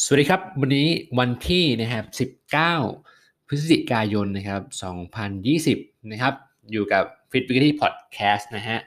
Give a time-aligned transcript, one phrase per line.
[0.00, 2.04] สวัสดีครับ วันนี้วันที่นะครับ
[2.94, 4.62] 19 พฤศจิกายนนะครับ
[5.36, 6.34] 2020 นะครับ
[6.72, 8.78] อยู่กับ Fit w e e k l y Podcast นะฮะ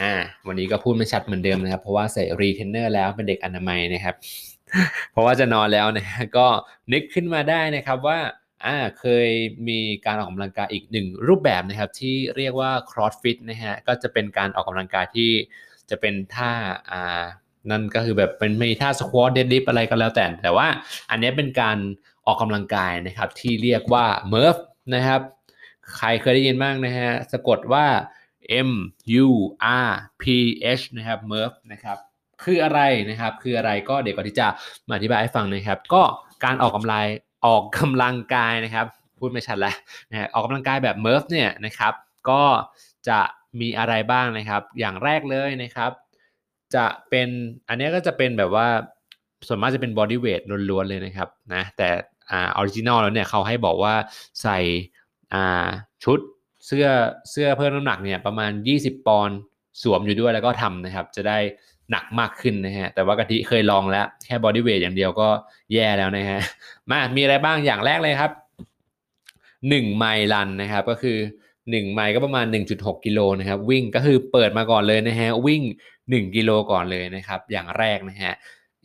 [0.00, 0.12] อ่า
[0.46, 4.14] วันนี้ก็พูดไม่ชัดเหมือนเดิมนะครับ เพราะว่าใส่รีเทนเนอร์แล้วเป็นเด็กอนามัยนะครับ
[5.12, 6.46] เพราะว่าจะนอนแล้วนะฮะก็
[6.92, 8.18] นึกขึ้นมาได้นะครับว่า
[8.66, 9.28] อ่าเคย
[9.68, 15.30] มีการออกกำลังกายอีกหนึ่งรูปแบบนะครับ ที่เรียกว่า CrossFit นะฮะก็จะเป็นการออกกำลังกายที่
[15.90, 16.52] จะเป็นท่า
[16.92, 17.24] อ่า
[17.70, 20.66] นั่นก็คือแบบเป็นมีท่าสควอตเดดลิฟอะไรก็แล้วแต่ แต่ว่า
[21.10, 21.78] อันนี้เป็นการ
[22.26, 24.56] ออกกำลังกายนะครับ ที่เรียกว่า MURF
[24.94, 25.20] นะครับ
[25.96, 27.86] ใครเคยได้ยินบ้างนะฮะ สะกดว่า
[28.68, 28.70] M
[29.24, 29.28] U
[29.86, 29.90] R
[30.22, 30.24] P
[30.78, 31.98] H นะครับ MURF นะครับ
[32.44, 34.46] คืออะไรนะครับ คืออะไรก็เดี๋ยวก่อนที่จะ
[34.88, 36.02] มาอธิบายให้ฟังนะครับ ก็
[36.44, 37.06] การออกกำลัง
[37.46, 38.86] ออกกำลังกายนะครับ
[39.18, 39.76] พูดไม่ชัดแล้ว
[40.10, 41.92] นะออกกำลังกายแบบ MURF เนี่ยนะครับ
[42.30, 42.42] ก็
[43.08, 43.20] จะ
[43.60, 45.90] มีอะไรบ้างนะครับ อย่างแรกเลยนะครับ
[46.74, 47.28] จะเป็น
[47.68, 48.68] อันนี้ก็จะเป็นแบบว่า
[49.46, 51.88] ส่วนมากจะเป็น bodyweight ล้วนๆเลยนะครับนะแต่
[52.30, 53.94] อ่า original แล้วเนี่ยเขาให้บอกว่า
[54.42, 54.58] ใส่
[55.34, 55.66] อ่า
[56.04, 56.18] ชุด
[56.66, 56.86] เสื้อ
[57.30, 59.36] เสื้อเพิ่มน้ำหนักเนี่ยประมาณ 20 ปอนด์
[59.82, 61.38] สวมอยู่ด้วยแล้วก็ทำนะครับ จะได้
[61.90, 65.28] หนักมากขึ้นนะฮะแต่ว่ากะทิเคยลองแล้ว แค่ bodyweight อย่างเดียวก็
[65.72, 66.40] แย่แล้วนะฮะ
[66.90, 68.32] มามีอะไรบ้างอย่างแรกเลยครับ
[69.18, 71.18] 1ไมล์รันนะครับก็คือ
[71.64, 75.62] 1ไมล์ก็ประมาณ 1.6 กิโลนะครับ วิ่งก็คือเปิดมาก่อนเลยนะฮะวิ่ง
[75.98, 78.32] 1 กิโลก่อนเลยนะครับ อย่างแรกนะฮะ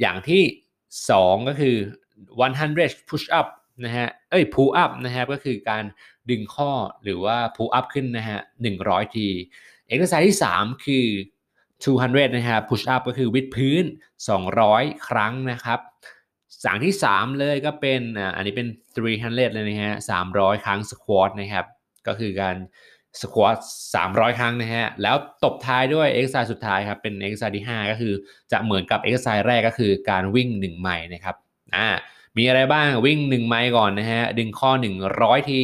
[0.02, 0.44] อย่างที่
[0.96, 1.76] 2 ก็คือ
[2.42, 3.48] 100 push up
[3.86, 5.84] นะฮะเอ้ย pull up นะครับก็คือการ
[6.30, 6.72] ดึงข้อ
[7.04, 8.40] หรือว่า pull up ขึ้นนะฮะ
[8.78, 9.28] 100 ที
[9.88, 11.06] เอ็กสารที่ 3 คือ
[11.72, 13.84] 200 นะฮะ push up ก็คือวิดพื้น
[14.46, 15.80] 200 ครั้งนะครับ
[16.64, 18.68] อย่างที่ 3 เลยก็เป็นอ่าอันนี้เป็น
[19.06, 19.94] 300 เลยนะฮะ
[20.28, 21.66] 300 ครั้ง squat นะครับ
[22.08, 22.56] ก็คือการ
[23.22, 23.58] squat
[23.96, 28.14] 300 ครั้งนะฮะ แล้วตบท้ายด้วยเอ็กซ์ไซส์สุดท้ายครับ เป็นเอ็กซ์ไซส์ที่ 5 ก็คือ
[28.52, 31.36] จะเหมือนกับเอ็กซ์ไซส์แรกก็คือการวิ่ง 1 ไมล์นะครับ
[31.76, 31.88] อ่า
[32.38, 34.72] มีอะไรบ้างวิ่ง 1 ไมล์ก่อนนะฮะ ดึงข้อ
[35.12, 35.62] 100 ที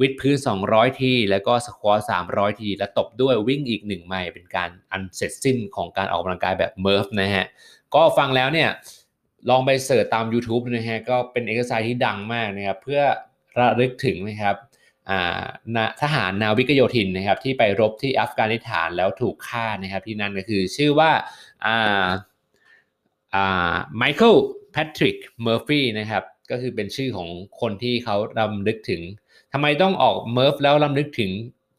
[0.00, 0.36] วิดพื้น
[0.68, 1.98] 200 ที แล้วก็ squat
[2.30, 7.44] 300 ที แล้วตบด้วยวิ่งอีก 1 ไมล์เป็นการอันเสร็จสิ้นของการออกกำลังกายแบบ Murph นะฮะ
[7.94, 8.70] ก็ฟังแล้วเนี่ย
[9.50, 13.02] ลองไป search ตาม YouTube นะฮะ ก็เป็นเอ็กซ์ไซส์ที่ดังมากนะครับ เพื่อ
[13.58, 14.56] ระลึกถึงนะครับ
[16.02, 21.10] ทหารนาวิกโยธินนะครับที่ไปรบที่อัฟกานิสถานแล้วถูกฆ่านะครับที่นั่นก็คือชื่อว่า
[23.98, 24.34] Michael
[24.72, 27.28] Patrick Murphy นะครับก็คือเป็นชื่อของ
[27.60, 29.02] คนที่เขารำลึกถึง
[29.52, 31.30] ทำไมต้องออก Murph แล้วรำลึกถึง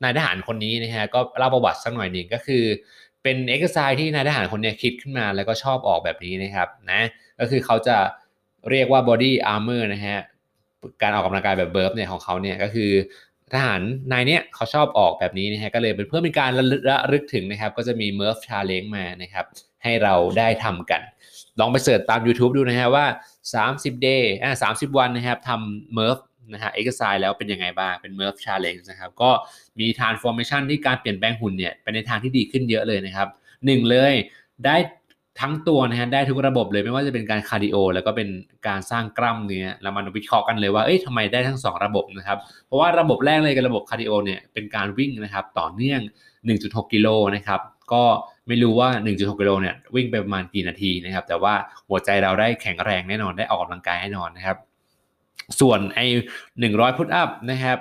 [0.03, 2.63] นายทหารคนนี้นะฮะก็เล่าประวัติสักหน่อยหนึ่งก็คือ
[3.23, 7.01] เป็นเอ็กซ์ไซส์ที่นายทหารคนนี้คิดขึ้นมาแล้วก็ชอบออกแบบนี้นะครับนะ
[7.39, 7.97] ก็คือเขาจะ
[8.69, 10.19] เรียกว่า body armor นะฮะ
[11.01, 12.91] การออกกำลังกายแบบ Murph เนี่ยของเขาเนี่ยก็คือ
[13.53, 13.81] ทหาร
[14.11, 16.65] นายเนี้ยเขาชอบออกแบบนี้นะฮะก็เลยเป็นเพื่อเป็นการระ
[17.13, 19.45] ลึกถึงนะครับ ก็จะมี Murph challenge มานะครับ
[19.83, 21.01] ให้เราได้ทำกัน
[21.59, 23.05] ลองไป search ตาม YouTube ดูนะฮะว่า
[23.55, 26.17] 30 day อ่า30 วันนะครับทำ Murph
[26.53, 29.31] นะฮะ exercise แล้วเป็นยังไงบ้าง เป็น Murph challenge นะครับ ก็
[29.79, 33.27] มี transformation ที่การเปลี่ยนแปลงหุ่นเนี่ยไปในทางที่ดีขึ้นเยอะเลยนะครับ
[33.65, 34.13] หนึ่งเลย
[34.65, 34.75] ได้
[35.41, 38.29] ทั้งตัวนะฮะได้ทุกระบบเลยไม่ว่าจะเป็นการ cardio แล้วก็เป็น
[38.67, 42.37] การสร้างกล้ามเนื้อแล้วมันวิเคราะห์กันเลยว่าเอ้ยทำไมได้ทั้ง 2 ระบบนะครับ
[42.67, 46.01] เพราะว่าระบบแรกเลยกับระบบ cardio เนี่ยเป็นการวิ่งนะครับต่อเนื่อง
[46.47, 47.61] 1.6 กิโลนะครับ
[47.93, 48.03] ก็
[48.47, 51.53] ไม่รู้ว่า 1.6 กิโลเนี่ยวิ่งไปประมาณกี่นาทีนะครับ แต่ว่า
[51.89, 54.57] หัวใจเราได้แข็งแรงแน่นอนได้ออกกำลังกายแน่นอนนะครับ
[55.59, 56.05] ส่วนไอ้
[56.51, 57.77] 100 พุทอัพนะครับ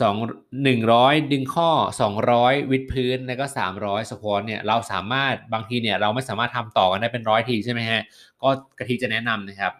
[0.00, 0.16] สอง
[0.64, 1.70] หนึ่งร้อยดึงข้อ
[2.00, 8.00] สองร้อยวิดพื้น แล้วก็สามร้อยสควอตเนี่ย เราสามารถ บางทีเนี่ย เราไม่สามารถทำต่อกันได้เป็นร้อยทีใช่ไหมฮะ
[8.42, 8.48] ก็
[8.78, 9.72] กะทิจะแนะนำนะครับ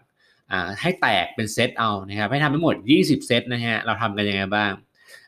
[0.50, 4.72] อ่า ให้แตกเป็นเซตเอา นะครับ ให้ทำทั้งหมด 20 เซตนะฮะ เราทำกันยังไงบ้าง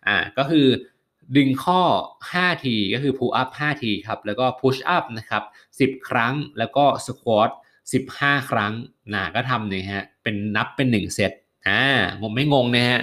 [0.06, 0.66] อ่า ก็คือ
[1.36, 1.80] ดึงข้อ
[2.22, 5.42] 5 ที ก็คือ pull up 5 ทีครับ แล้วก็ push up นะครับ
[5.80, 7.50] 10 ครั้ง แล้วก็ squat
[8.00, 8.72] 15 ครั้ง
[9.14, 11.32] นะก็ทำเนี่ยฮะ เป็นนับเป็น 1 เซต
[11.68, 11.80] อ่า
[12.20, 13.00] งงไม่งงนะฮะ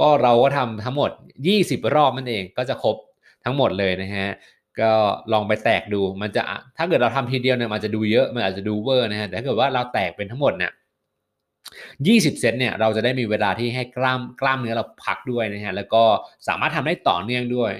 [0.00, 1.10] ก็เราก็ทำทั้งหมด
[1.52, 2.96] 20 รอบนั่นเองก็จะครบ
[3.44, 4.30] ทั้งหมดเลยนะฮะ
[4.80, 4.92] ก็
[5.32, 6.42] ลองไปแตกดูมันจะ
[6.76, 10.72] ถ้าเกิดเราทำทีเดียวเนี่ยมันจะดูเยอะมันอาจจะดูเวอร์นะฮะแต่ถ้าเกิดว่าเราแตกเป็นทั้งหมดเนี่ย
[11.76, 16.02] 20เซตเนี่ยเราจะได้มีเวลาที่ให้กล้ามกล้ามเนื้อเราพักด้วยนะฮะแล้วก็
[16.48, 17.72] สามารถทำได้ต่อเนื่องด้วย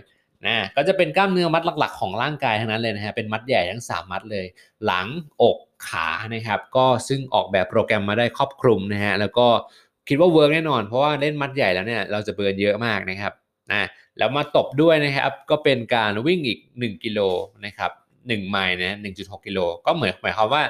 [0.47, 4.47] นะก็จะเป็นกล้ามเนื้อมัดหลัก ๆ ของร่างกายทั้งนั้นเลยนะฮะเป็นมัดใหญ่ทั้ง3มัดเลย
[4.87, 5.07] หลัง
[5.43, 5.59] อก
[5.89, 9.47] ขานะครับ ก็ซึ่งออกแบบโปรแกรมมาได้ครอบคลุมนะฮะแล้วก็
[10.09, 13.33] คิดว่า work แน่นอน เพราะว่าเล่นมัดใหญ่แล้วเนี่ยเราจะ burn เยอะมากนะครับ
[13.73, 13.83] นะ
[14.19, 17.21] แล้วมาตบด้วยนะครับก็เป็นการวิ่งอีก 1 กิโล
[17.67, 17.91] นะครับ
[18.21, 20.63] 1ไมล์นะ1.6 กิโลก็เหมือนหมายความว่า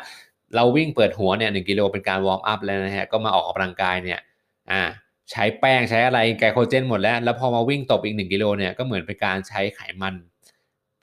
[0.56, 4.20] เราวิ่งเปิดหัวเนี่ยหกิโลเป็นการ warm up แล้วนะฮะก็มาออกกำลังกายเนี่ย
[4.70, 4.82] อ่า
[5.30, 10.14] ใช้แป้งใช้อะไร glycogen หมดแล้ว แล้วพอมาวิ่งตบอีก 1 กิโลเนี่ยก็เหมือนเป็นการใช้ไขมัน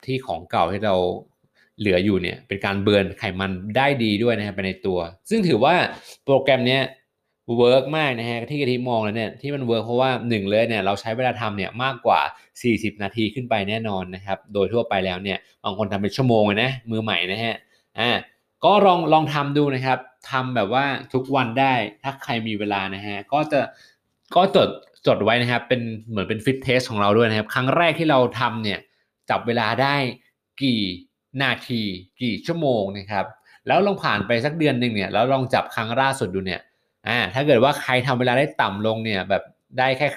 [0.04, 0.96] ที่ของเก่าที่เรา
[1.78, 4.98] เหลืออยู่เนี่ยเป็นการ burn ไขมันได้ดีด้วยนะครับไปในตัว
[5.30, 5.74] ซึ่งถือว่า
[6.24, 6.82] โปรแกรมเนี้ย
[7.58, 12.20] work มากนะฮะที่กะทิมองแล้วเนี่ยที่มัน work เพราะว่าหนึ่งเลยเนี่ยเราใช้เวลาทำเนี่ยมากกว่า
[12.62, 17.54] 40 นาทีขึ้นไปแน่นอนนะครับโดยทั่วไปแล้วเนี่ยบางคนทำเป็นชั่วโมงเลยนะมือใหม่นะฮะ
[17.98, 18.10] อ่า
[18.64, 19.98] ก็ลองลองทำดูนะครับ
[20.30, 23.60] ทำแบบว่าทุกวันได้ถ้าใครมีเวลานะฮะก็จะ
[24.36, 24.68] ก็จด
[25.06, 25.80] จดไว้นะครับเป็น
[26.10, 28.78] เหมือนเป็น fit test ของเราด้วยนะครับ ครั้งแรกที่เราทำเนี่ย
[29.30, 29.96] จับเวลาได้
[30.62, 30.82] กี่
[31.42, 31.82] นาที
[32.22, 33.26] กี่ชั่วโมงนะครับ
[33.66, 36.60] แล้วลองผ่านไปสักเดือนหนึ่งเนี่ยแล้วลองจับครั้งล่าสุดดูเนี่ย
[37.08, 39.42] อ่าถ้าเกิดว่าใครทำเวลาได้ต่ำลงเนี่ยแบบ
[39.78, 40.08] ได้แค่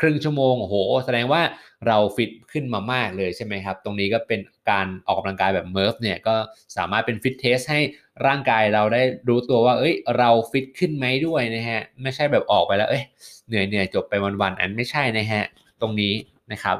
[0.00, 0.74] ครึ่งชั่วโมงโอ้โห
[1.04, 1.42] แสดงว่า
[1.86, 4.40] เราฟิตขึ้นมามากเลยใช่ไหมครับ ตรงนี้ก็เป็น
[4.70, 6.34] การออกกำลังกายแบบ Murph เนี่ยก็
[6.76, 7.80] สามารถเป็น fit test ให้
[8.26, 13.04] ร่างกายเราได้รู้ตัวว่า เอ้ย เราฟิตขึ้นไหมด้วยนะฮะ ไม่ใช่แบบออกไปแล้ว เอ้ย
[13.48, 15.44] เหนื่อยเหนื่อยจบไปวันๆอันไม่ใช่นะฮะ
[15.80, 16.12] ตรงนี้
[16.52, 16.76] นะครับ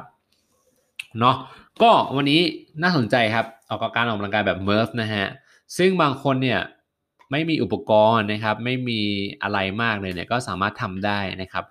[1.19, 1.35] เนาะ
[1.81, 2.41] ก็วันนี้
[2.83, 5.25] น่าสนใจครับออกการออกกำลังกายแบบ Murph นะฮะ
[5.77, 6.59] ซึ่งบางคนเนี่ย
[7.33, 9.01] ไม่มีอุปกรณ์นะครับ ไม่มี
[9.43, 11.65] อะไรมากเลยเนี่ยก็สามารถทำได้นะครับ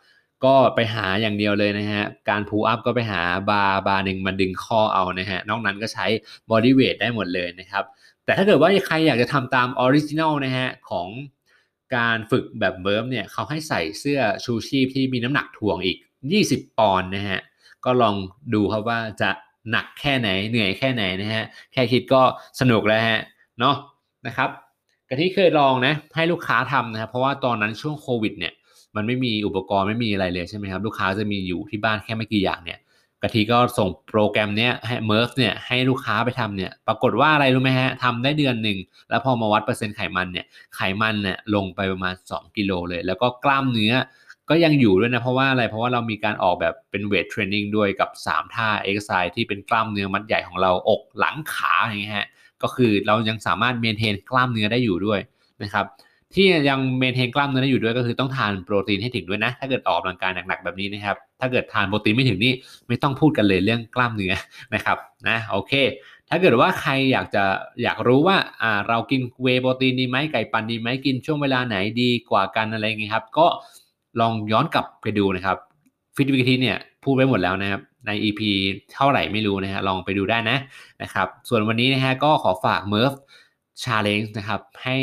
[0.45, 6.07] ก็ไปหาอย่างเดียวเลยนะฮะการพูอัพก็ไปหาบาร์บาร์หนึ่งมาดึงข้อเอานะฮะนอกนั้นก็ใช้
[6.51, 7.85] body weight ได้หมดเลยนะครับ
[8.25, 11.09] แต่ถ้าเกิดว่าใครอยากจะทำตาม original นะฮะของ
[11.97, 15.99] การฝึกแบบเบิร์มเนี่ยเขาให้ใส่เสื้อชูชีพที่มีน้ำหนักถ่วงอีก
[16.39, 17.41] 20 ปอนด์นะฮะ
[17.85, 18.15] ก็ลอง
[18.55, 19.31] ดูครับว่าจะ
[19.71, 22.23] หนักแค่ไหนเหนื่อยแค่ไหนนะฮะ แค่คิดก็
[22.61, 23.21] สนุกแล้วฮะ
[23.61, 23.77] เนาะ
[24.27, 24.51] นะครับ
[25.13, 28.53] กะทิเคยลองนะให้ลูกค้าทำนะครับเพราะว่าตอนนั้นช่วงโควิดเนี่ย
[28.97, 32.79] มันไม่มีอุปกรณ์ไม่มีอะไรเลยใช่ไหมครับลูกค้าจะมีอยู่ที่บ้านแค่ไม่กี่อย่างเนี่ย
[33.23, 38.79] กะทิก็ส่งโปรแกรมเนี้ยให้ Murph เนี่ยให้ลูกค้าไปทำเนี่ยปรากฏว่าอะไรรู้ไหมฮะทำได้เดือนหนึ่ง
[39.11, 43.95] แล้วพอมาวัดเปอร์เซ็นต์ไขมันเนี่ยไขมันเนี่ยลงไปประมาณ 2 กิโลเลย แล้วก็กล้ามเนื้อ
[44.51, 52.29] ก็ยังอยู่ด้วยนะ เพราะว่าอะไรเพราะว่าเรามีการออกแบบเป็น weight training ด้วยกับ 3 ท่าเอ็กซ์ไซส์ที่เป็นกล้ามเนื้อมัดใหญ่ของเราอกหลังขาอย่างเงี้ยฮะ
[52.63, 55.21] ก็คือเรายังสามารถ maintain กล้ามเนื้อได้อยู่ด้วย
[55.63, 55.87] นะครับ
[56.35, 62.53] ที่ยัง maintain กล้ามเนื้อได้อยู่ด้วยก็คือต้องทานโปรตีนให้ถึงด้วยนะ ถ้าเกิดออกกำลังกายหนักๆแบบนี้นะครับ ถ้าเกิดทานโปรตีนไม่ถึงนี่
[62.89, 64.35] ไม่ต้องพูดกันเลยเรื่องกล้ามเนื้อ
[64.75, 64.99] นะครับ
[65.29, 65.73] นะโอเค
[66.29, 67.45] ถ้าเกิดว่าใครอยากจะ
[67.83, 73.47] อยากรู้ว่าอ่าเรากินเวโปรตีนดีไหมไก่ปั่นดีไหมกินช่วงเวลาไหนดีกว่ากันอะไรเงี้ยครับ ก็
[74.21, 75.57] ลองย้อนกลับไปดูนะครับ
[76.17, 78.41] ฟิตวิกทีเนี่ยพูดไว้หมดแล้วนะครับ ใน EP
[78.95, 80.59] เท่าไหร่ไม่รู้นะฮะลองไปดูได้นะ
[81.03, 83.17] นะครับ ส่วนวันนี้นะฮะก็ขอฝาก Murph
[83.83, 84.97] Challenge นะครับให้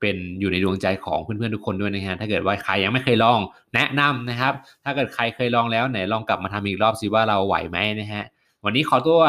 [0.00, 3.40] เป็นอยู่ในดวงใจของเพื่อนๆทุกคนด้วยนะฮะถ้าเกิดว่าใครยังไม่เคยลอง
[3.74, 4.54] แนะนำนะครับ
[4.84, 8.24] ถ้าเกิดใครเคยลองแล้วไหนลองกลับมาทำอีกรอบสิว่าเราไหวไหมนะฮะ
[8.64, 9.22] วันนี้ขอตัว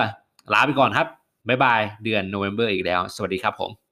[0.53, 1.07] ลาไปก่อนครับ
[1.47, 3.84] บ๊ายบายเดือนโนเวม ber อีกแล้ว สวัสดีครับผม